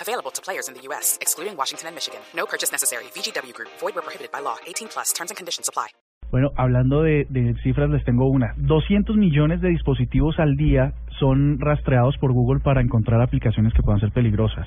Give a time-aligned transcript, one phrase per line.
[0.00, 2.20] Available to players in the U.S., excluding Washington and Michigan.
[2.36, 3.04] No purchase necessary.
[3.14, 3.70] VGW Group.
[3.80, 4.56] Void where prohibited by law.
[4.66, 5.12] 18 plus.
[5.12, 5.88] Terms and conditions apply.
[6.30, 8.54] Bueno, hablando de, de cifras, les tengo una.
[8.56, 14.00] 200 millones de dispositivos al día son rastreados por Google para encontrar aplicaciones que puedan
[14.00, 14.66] ser peligrosas.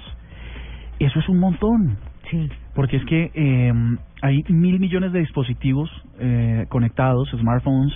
[0.99, 1.97] Eso es un montón.
[2.31, 2.49] Sí.
[2.73, 3.73] Porque es que eh,
[4.21, 7.93] hay mil millones de dispositivos eh, conectados, smartphones,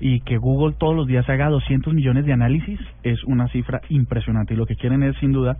[0.00, 4.54] y que Google todos los días haga 200 millones de análisis es una cifra impresionante.
[4.54, 5.56] Y lo que quieren es, sin duda,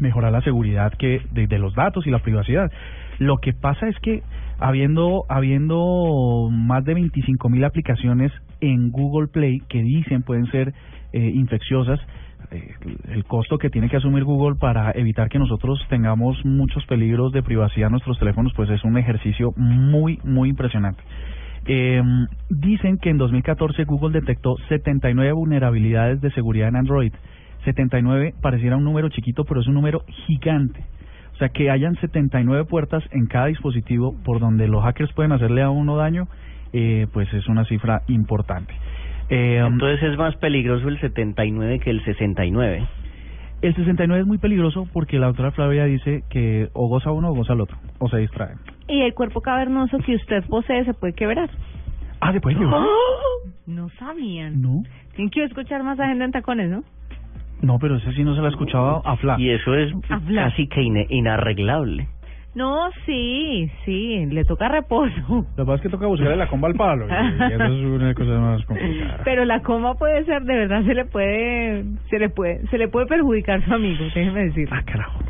[0.00, 2.70] mejorar la seguridad que de, los datos y la privacidad.
[3.18, 4.22] Lo que pasa es que
[4.58, 10.72] habiendo habiendo más de 25 mil aplicaciones en Google Play que dicen pueden ser
[11.12, 12.00] eh, infecciosas,
[12.50, 12.74] eh,
[13.10, 17.42] el costo que tiene que asumir Google para evitar que nosotros tengamos muchos peligros de
[17.42, 21.02] privacidad en nuestros teléfonos, pues es un ejercicio muy, muy impresionante.
[21.66, 22.02] Eh,
[22.48, 27.12] dicen que en 2014 Google detectó 79 vulnerabilidades de seguridad en Android.
[27.72, 30.80] 79 pareciera un número chiquito, pero es un número gigante.
[31.34, 35.62] O sea, que hayan 79 puertas en cada dispositivo por donde los hackers pueden hacerle
[35.62, 36.26] a uno daño,
[36.72, 38.74] eh, pues es una cifra importante.
[39.28, 42.88] Eh, Entonces es más peligroso el 79 que el 69.
[43.60, 47.34] El 69 es muy peligroso porque la doctora Flavia dice que o goza uno o
[47.34, 48.54] goza el otro, o se distrae.
[48.88, 51.50] Y el cuerpo cavernoso que usted posee se puede quebrar.
[52.20, 52.82] Ah, ¿se puede quebrar?
[53.66, 54.62] No sabían.
[54.62, 54.82] No.
[55.14, 56.84] Tienen que escuchar más agenda en tacones, ¿no?
[57.60, 59.36] No, pero ese sí no se lo ha escuchado a Fla.
[59.38, 59.92] Y eso es
[60.34, 62.08] casi que ine- inarreglable.
[62.54, 65.14] No, sí, sí, le toca reposo.
[65.28, 67.06] Lo que pasa es que toca buscarle la comba al palo.
[67.08, 67.12] Y
[67.52, 69.20] eso es una cosa más complicada.
[69.24, 72.88] Pero la coma puede ser, de verdad, se le puede, se le puede, se le
[72.88, 74.68] puede perjudicar a su amigo, déjeme decir.
[74.72, 75.20] Ah, carajo.